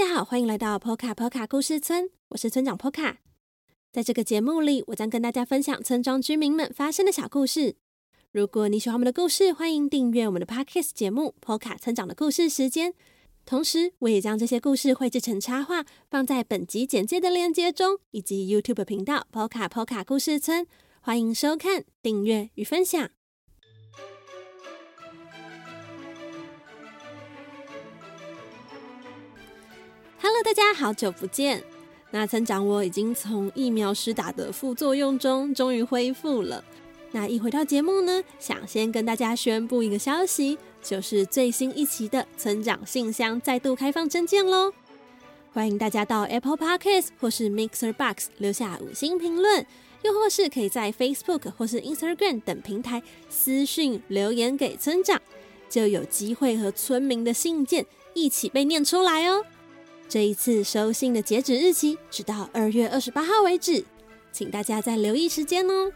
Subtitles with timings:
[0.00, 3.18] 大家好，欢迎来到波卡波卡故事村，我是村长波卡。
[3.92, 7.76] 在这个节目里，我将跟大家分享村庄居民们发生的小故事。
[8.32, 12.92] 如果你喜欢我们的故事，欢迎订阅我们的 Podcast 节目《波卡村长的故事时间》。
[13.44, 20.66] 同时，我也将这些故事绘制成插画，放在本集简介的链接中，以及 YouTube 频道波卡波卡故事村。
[21.02, 23.10] 欢迎收看、订阅与分享。
[30.22, 31.64] Hello，大家好久不见。
[32.10, 36.62] 那村长我已经从疫苗施打的副作用中终于恢复了。
[37.12, 44.70] 那一回到节目呢，想先跟大家宣布一个消息，就是最新一期的村长信箱再度开放征件喽。
[45.54, 49.66] 欢迎大家到 Apple Podcast 或是 Mixer Box 留下五星评论，
[50.02, 55.18] 又或是可以在 Facebook 或是 Instagram 等平台私讯留言给村长，
[55.70, 59.46] 就有机会和村民的信件一起被念出来哦。
[60.10, 63.84] 这一次收信的截止日期直到二月二十八号为止，
[64.32, 65.92] 请大家再留意时间哦。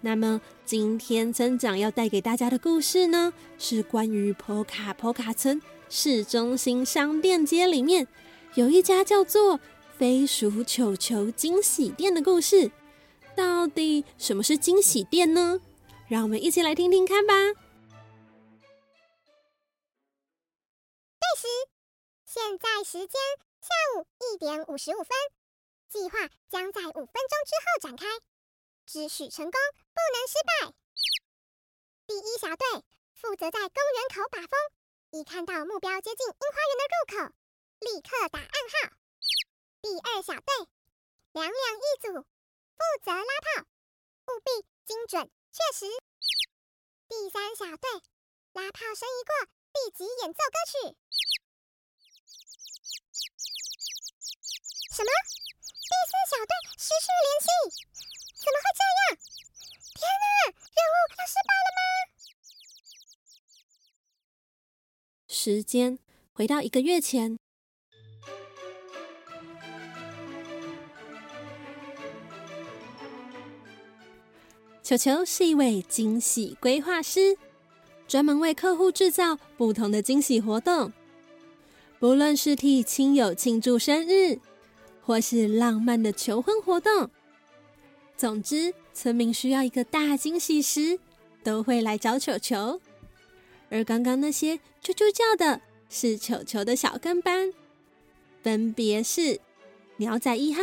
[0.00, 8.08] 那么今天村长要带给大家的故事呢，是关于波卡波卡村市中心商店街里面
[8.54, 9.60] 有一家叫做
[9.98, 12.70] “飞鼠球球惊喜店”的故事。
[13.36, 15.60] 到底什么是惊喜店呢？
[16.08, 17.34] 让我们一起来听听看吧。
[22.34, 23.10] 现在时间
[23.60, 25.16] 下午一点五十五分，
[25.88, 26.18] 计划
[26.48, 28.06] 将在五分钟之后展开，
[28.86, 29.52] 只许成功，
[29.94, 30.74] 不能失败。
[32.08, 32.66] 第一小队
[33.12, 34.50] 负责在公园口把风，
[35.12, 37.34] 一看到目标接近樱花园的入口，
[37.78, 38.96] 立刻打暗号。
[39.80, 40.68] 第二小队
[41.30, 45.86] 两两一组，负责拉炮，务必精准确实。
[47.06, 48.02] 第三小队
[48.54, 49.34] 拉炮声一过，
[49.74, 50.96] 立即演奏歌曲。
[54.94, 55.10] 什么？
[55.10, 57.50] 第四小队失去联系？
[58.38, 59.18] 怎么会这样？
[59.96, 60.54] 天哪！
[60.70, 61.82] 任务要失败了吗？
[65.26, 65.98] 时间
[66.32, 67.36] 回到一个月前，
[74.84, 77.36] 球球是一位惊喜规划师，
[78.06, 80.92] 专门为客户制造不同的惊喜活动，
[81.98, 84.38] 不论是替亲友庆祝生日。
[85.06, 87.10] 或是浪漫的求婚活动，
[88.16, 90.98] 总之，村民需要一个大惊喜时，
[91.42, 92.80] 都会来找球球。
[93.70, 95.60] 而刚刚那些啾啾叫的，
[95.90, 97.52] 是球球的小跟班，
[98.42, 99.40] 分别是
[99.98, 100.62] 鸟仔一号、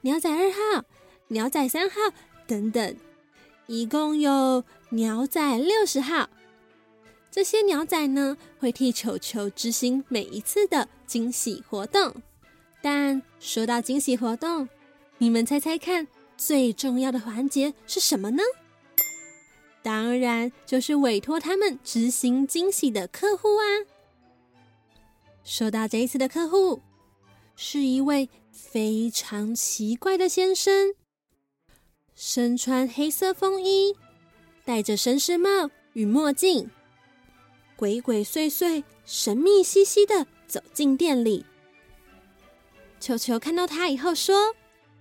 [0.00, 0.84] 鸟仔二号、
[1.28, 1.96] 鸟仔三号
[2.48, 2.96] 等等，
[3.66, 6.28] 一共有鸟仔六十号。
[7.30, 12.12] 这些鸟仔呢，会替球球执行每一次的惊喜活动。
[12.82, 14.68] 但说到惊喜活动，
[15.18, 18.42] 你们猜猜看，最重要的环节是什么呢？
[19.82, 23.64] 当然就是委托他们执行惊喜的客户啊！
[25.42, 26.80] 说到这一次的客户，
[27.56, 30.94] 是一位非常奇怪的先生，
[32.14, 33.96] 身穿黑色风衣，
[34.64, 36.70] 戴着绅士帽与墨镜，
[37.76, 41.44] 鬼鬼祟祟、神秘兮兮的走进店里。
[43.00, 44.52] 裘裘看到他以后说：“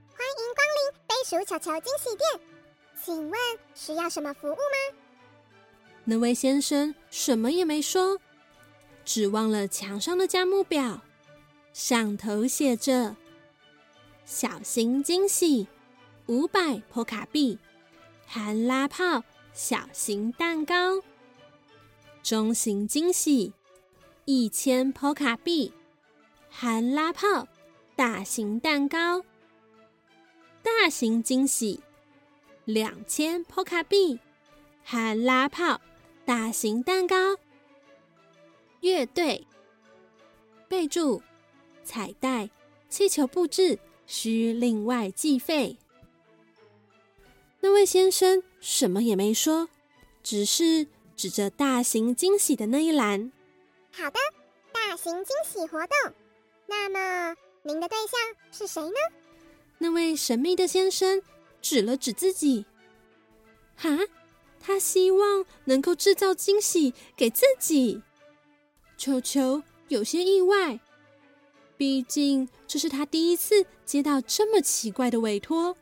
[0.07, 2.47] 欢迎光临飞鼠球球惊喜店，
[3.03, 3.39] 请问
[3.75, 4.97] 需要什么服务吗？”
[6.05, 8.17] 那位先生什么也没说，
[9.03, 11.01] 只望了墙上的价目表，
[11.73, 13.17] 上头写着
[14.25, 15.67] ：“小型惊喜
[16.27, 17.59] 五百破卡币，
[18.25, 19.21] 含拉炮
[19.53, 21.01] 小型蛋糕；
[22.23, 23.53] 中型惊喜
[24.23, 25.73] 一千破卡币，
[26.49, 27.45] 含拉炮。”
[27.99, 29.25] 大型蛋糕，
[30.63, 31.81] 大型惊喜，
[32.63, 34.17] 两千波卡币，
[34.85, 35.81] 含拉炮，
[36.23, 37.35] 大型蛋糕。
[38.79, 39.45] 乐队，
[40.69, 41.21] 备注：
[41.83, 42.49] 彩带、
[42.87, 45.75] 气球布置需另外计费。
[47.59, 49.67] 那位先生什么也没说，
[50.23, 50.87] 只是
[51.17, 53.29] 指着大型惊喜的那一栏。
[53.91, 54.17] 好的，
[54.71, 56.13] 大型惊喜活动。
[56.65, 57.35] 那么。
[57.63, 58.19] 您的对象
[58.51, 58.95] 是谁呢？
[59.77, 61.21] 那位神秘的先生
[61.61, 62.65] 指了指自己。
[63.75, 63.97] 哈，
[64.59, 68.01] 他希望能够制造惊喜给自己。
[68.97, 70.79] 球球有些意外，
[71.77, 75.77] 毕竟这是他第一次接到这么奇怪的委托，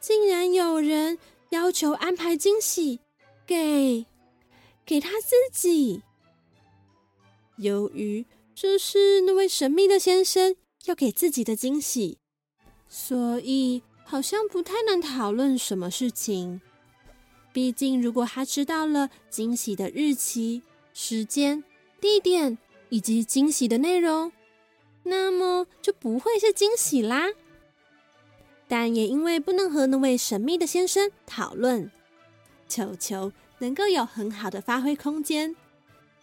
[0.00, 1.18] 竟然有人
[1.50, 3.00] 要求安排惊喜
[3.46, 4.06] 给
[4.84, 6.02] 给他自己。
[7.56, 12.18] 由于这是那位神秘的先生要给自己的惊喜，
[12.88, 16.60] 所以好像不太能讨论什么事情。
[17.52, 21.62] 毕竟，如果他知道了惊喜的日期、时间、
[22.00, 22.58] 地点
[22.88, 24.32] 以及惊喜的内容，
[25.04, 27.28] 那么就不会是惊喜啦。
[28.66, 31.90] 但也因为不能和那位神秘的先生讨论，
[32.68, 35.54] 球球能够有很好的发挥空间，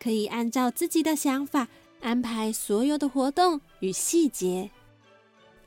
[0.01, 1.67] 可以按照自己的想法。
[2.01, 4.71] 安排所有的活动与细节，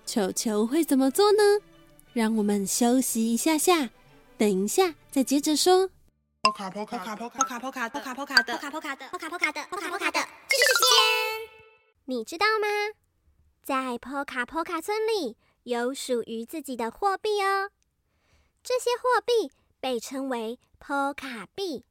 [0.05, 1.39] 球球会怎么做呢？
[2.13, 3.91] 让我们休息一下下，
[4.37, 5.91] 等一下再接着说。
[6.43, 10.97] 波卡波卡波卡波卡波卡波卡波卡的波卡波卡的波卡波卡的波卡波卡的知识时间，
[12.05, 12.69] 你知道吗？
[13.63, 17.71] 在波卡波卡村里有属于自己的货币哦，
[18.63, 21.87] 这些货币被称为波卡币。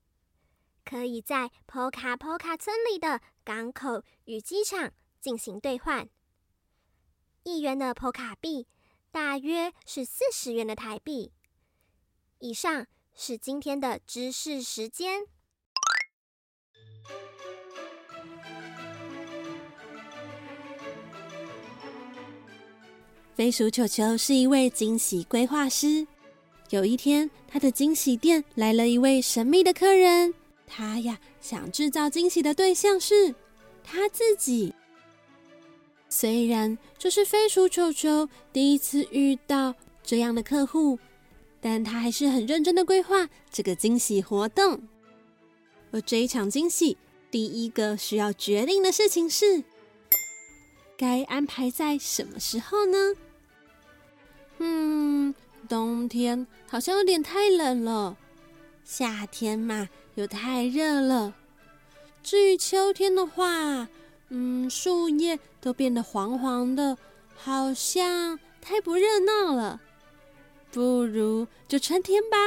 [0.86, 6.10] 可以在 Poka Poka 村里的港口与机场进行兑换。
[7.44, 8.68] 一元的 Poka 币
[9.12, 11.32] 大约是四十元的台币。
[12.40, 15.26] 以上是今天的知识时间。
[23.34, 26.06] 飞鼠球球是一位惊喜规划师。
[26.70, 30.34] 有一天，他的惊喜店来了一位神秘的客人。
[30.66, 33.36] 他呀，想制造惊喜的对象是
[33.84, 34.74] 他自己。
[36.10, 39.74] 虽然这是飞鼠球球第一次遇到
[40.04, 41.00] 这样的客户，
[41.60, 44.82] 但他还是很认真的规划这个惊喜活动。
[45.92, 46.98] 而这一场惊喜，
[47.30, 49.64] 第一个需要决定的事情是，
[50.98, 52.98] 该安排在什么时候呢？
[54.60, 55.34] 嗯，
[55.68, 58.18] 冬天好像有点太冷了，
[58.84, 59.90] 夏天嘛。
[60.16, 61.34] 又太热了。
[62.22, 63.88] 至于秋天的话，
[64.30, 66.98] 嗯，树叶都变得黄黄的，
[67.36, 69.82] 好像太不热闹了。
[70.72, 72.38] 不如就春天吧。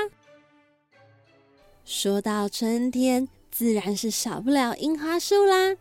[1.85, 5.77] 说到春天，自然是少不了樱花树啦。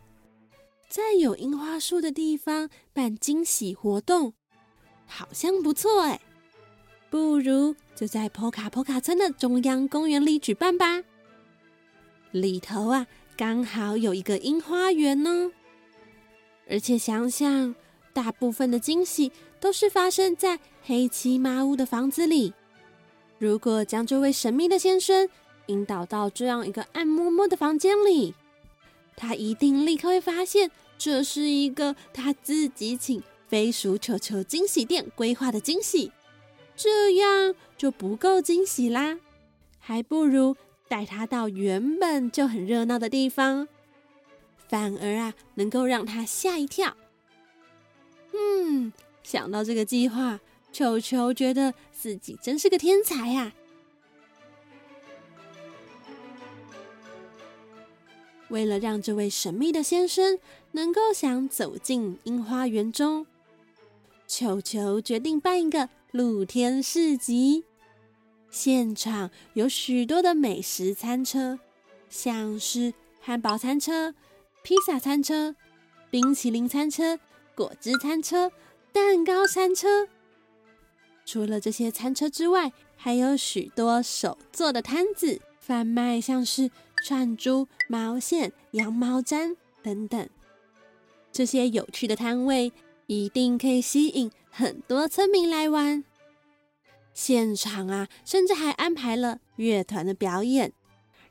[0.87, 4.33] 在有樱花树的地方办惊喜活动，
[5.07, 6.21] 好像不错哎。
[7.09, 11.01] 不如就在波卡波卡村的中央公园里举办吧。
[12.35, 15.51] 里头啊，刚好有一个樱花园呢。
[16.69, 17.73] 而且想想，
[18.11, 22.53] 大部分的惊喜都是发生在黑漆麻乌的房子里。
[23.39, 25.29] 如果将这位神秘的先生
[25.67, 28.33] 引导到这样一个暗摸摸的房间里，
[29.15, 36.11] 他一定立刻会发现，这是一个他自己请飞鼠球球惊喜店规划的惊喜。
[36.75, 39.19] 这样就不够惊喜啦，
[39.79, 40.57] 还不如。
[40.87, 43.67] 带他到原本就很热闹的地方，
[44.67, 46.95] 反而啊能够让他吓一跳。
[48.33, 48.93] 嗯，
[49.23, 50.39] 想到这个计划，
[50.71, 53.53] 球球觉得自己真是个天才呀！
[58.49, 60.37] 为了让这位神秘的先生
[60.73, 63.25] 能够想走进樱花园中，
[64.27, 67.63] 球球决定办一个露天市集。
[68.55, 71.59] 现场有许多的美食餐车，
[72.07, 74.15] 像是汉堡餐车、
[74.63, 75.53] 披萨餐车、
[76.09, 77.19] 冰淇淋餐车、
[77.53, 78.49] 果汁餐车、
[78.93, 80.07] 蛋糕餐车。
[81.25, 86.71] 除了这些餐车之外，还有许多手做的摊子，贩卖像是
[87.03, 90.29] 串珠、毛线、羊毛毡等等。
[91.29, 92.71] 这些有趣的摊位
[93.07, 96.05] 一定可以吸引很多村民来玩。
[97.15, 100.73] 现场啊，甚至还安排了乐团的表演，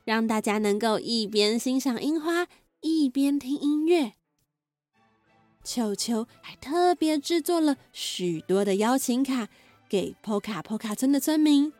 [0.03, 2.47] 让大家能够一边欣赏樱花，
[2.81, 4.13] 一边听音乐。
[5.63, 9.47] 球球还特别制作了许多的邀请卡
[9.87, 11.71] 给波卡波卡村的村民，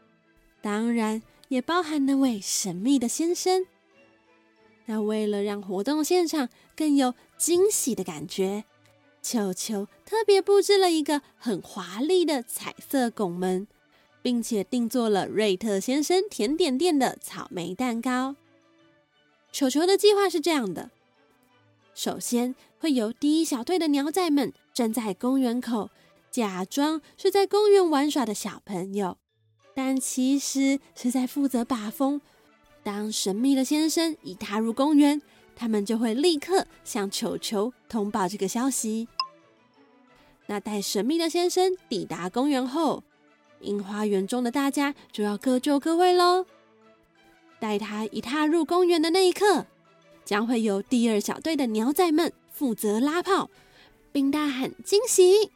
[0.62, 3.66] 当然也包含那位神秘的先生。
[4.86, 8.66] 那为了让活动现场更有惊喜的感觉，
[9.24, 13.68] 球球特别布置了一个很华丽的彩色拱门。
[14.26, 18.36] 并且定做了瑞特先生甜点店的草莓蛋糕。
[19.52, 20.90] 球球的计划是这样的：
[21.94, 25.92] 首先会有第一小队的鸟仔们站在公园口，
[26.32, 29.20] 假装是在公园玩耍的小朋友，
[29.76, 32.20] 但其实是在负责把风。
[32.82, 35.22] 当神秘的先生一踏入公园，
[35.56, 39.08] 他们就会立刻向球球通报这个消息。
[40.48, 43.04] 那待神秘的先生抵达公园后，
[43.62, 46.46] 樱花园中的大家就要各就各位喽。
[47.60, 49.66] 待他一踏入公园的那一刻，
[50.24, 53.50] 将会有第二小队的鸟仔们负责拉炮，
[54.12, 55.52] 并大喊惊喜。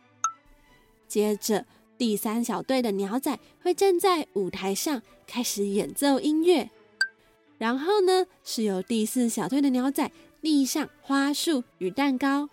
[1.08, 1.66] 接着，
[1.98, 6.70] 第三小队的鸟仔会站在舞台上开始演奏音乐，
[7.58, 10.10] 然后呢，是由第四小队的鸟仔
[10.42, 12.50] 递上花束与蛋糕，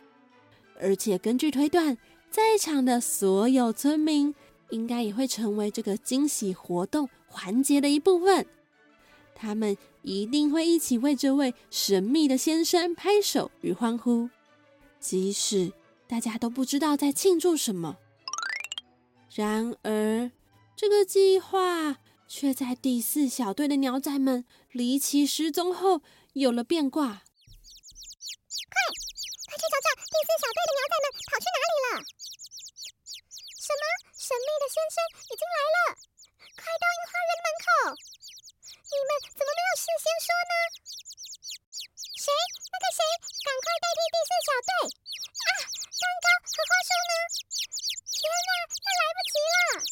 [0.81, 1.97] 而且根据推断，
[2.31, 4.35] 在场的所有村民
[4.71, 8.47] 应该也会成为这个惊喜活动环节的一部分。
[9.35, 14.31] 他们一定会一起为这位神秘的先生拍手与欢呼，
[14.99, 15.73] 即使
[16.07, 17.99] 大家都不知道在庆祝什么。
[19.35, 20.31] 然而，
[20.75, 26.01] 这个计划却在第四小队的鸟仔们离奇失踪后
[26.33, 27.07] 有了变卦。
[27.07, 27.19] 快，快
[29.57, 32.01] 去找找第四小队的鸟仔们跑去哪里了？
[33.67, 33.83] 什么？
[34.15, 35.99] 神秘的先生已经来了！
[36.55, 37.99] 快到樱花园门口！
[37.99, 40.55] 你们怎么没有事先说呢？
[42.15, 42.31] 谁？
[42.71, 43.03] 那个谁？
[43.43, 44.71] 赶快代替第四小队！
[44.87, 45.51] 啊，
[45.99, 47.19] 蛋糕和花束呢？
[48.07, 48.55] 天哪，
[48.87, 49.83] 要来不及了！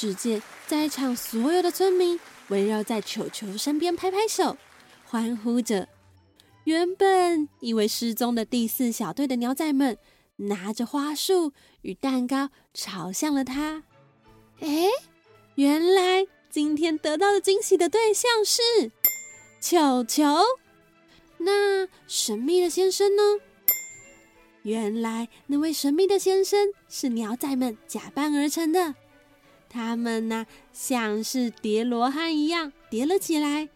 [0.00, 2.18] 只见在场所有的村民
[2.48, 4.56] 围绕在球球身边拍拍手，
[5.04, 5.86] 欢呼着。
[6.64, 9.98] 原本以为失踪的第四小队的鸟仔们。
[10.42, 11.52] 拿着花束
[11.82, 13.82] 与蛋糕朝向了他。
[14.60, 14.86] 哎，
[15.56, 18.90] 原来今天得到的惊喜的对象是
[19.60, 20.24] 球球。
[21.36, 23.22] 那神秘的先生呢？
[24.62, 28.94] 原来那位神秘的先生是鸟仔们假扮而成的。
[29.68, 33.68] 他们呢，像是叠罗汉一样叠了起来，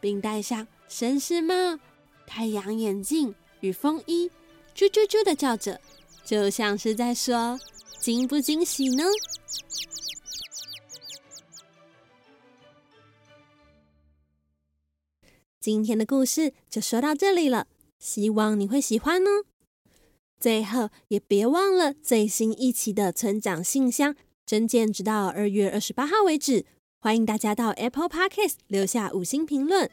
[0.00, 1.78] 并戴上绅士帽、
[2.26, 4.30] 太阳眼镜与风衣。
[4.74, 5.80] 啾啾啾的叫着，
[6.24, 7.58] 就像是在说
[8.00, 9.04] 惊不惊喜呢？
[15.60, 19.44] 今天的故事就说到这里了，希望你会喜欢哦。
[20.40, 26.66] 最后也别忘了最新一期的村长信箱征件，直到二月二十八号为止。
[26.98, 29.88] 欢迎大家到 Apple Podcast 留下五星评论，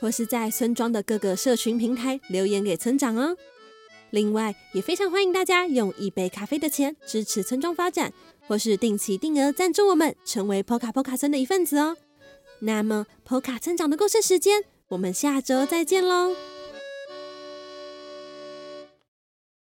[0.00, 3.36] 或是在村庄的各个社群平台留言给村长哦。
[4.10, 8.12] 另外，也非常欢迎大家用一杯咖啡的钱支持村庄发展，
[8.48, 11.96] 或是定期定额赞助我们，成为 Poka Poka 村的一份子哦。
[12.60, 16.34] 那么，Poka 村长的故事时间，我们下周再见喽。